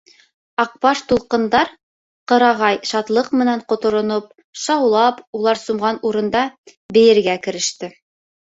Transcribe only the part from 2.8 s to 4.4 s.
шатлыҡ менән ҡотороноп,